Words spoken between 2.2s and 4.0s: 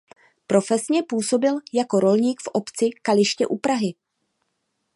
v obci Kaliště u Prahy.